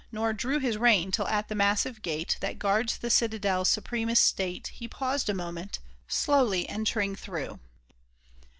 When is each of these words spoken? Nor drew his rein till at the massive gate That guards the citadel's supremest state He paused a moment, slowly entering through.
Nor 0.11 0.33
drew 0.33 0.57
his 0.57 0.79
rein 0.79 1.11
till 1.11 1.27
at 1.27 1.47
the 1.47 1.53
massive 1.53 2.01
gate 2.01 2.35
That 2.39 2.57
guards 2.57 2.97
the 2.97 3.11
citadel's 3.11 3.69
supremest 3.69 4.23
state 4.23 4.71
He 4.73 4.87
paused 4.87 5.29
a 5.29 5.33
moment, 5.35 5.77
slowly 6.07 6.67
entering 6.67 7.15
through. 7.15 7.59